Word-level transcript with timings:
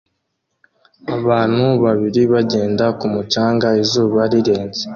Abantu 1.17 1.65
babiri 1.83 2.21
bagenda 2.33 2.85
ku 2.97 3.05
mucanga 3.13 3.67
izuba 3.81 4.21
rirenze 4.31 4.83